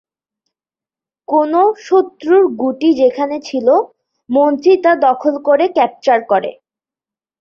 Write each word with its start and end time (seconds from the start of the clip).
কোনও 1.27 1.63
শত্রুর 1.85 2.43
গুটি 2.55 2.89
যেখানে 3.01 3.37
ছিল 3.41 3.67
মন্ত্রী 4.29 4.73
তা 4.83 4.91
দখল 5.05 5.35
করে 5.47 5.65
ক্যাপচার 5.75 6.19
করে। 6.31 6.51